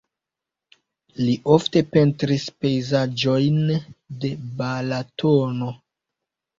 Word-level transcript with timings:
Li 1.19 1.35
ofte 1.57 1.83
pentris 1.91 2.47
pejzaĝojn 2.65 3.63
de 3.79 4.35
Balatono. 4.63 5.75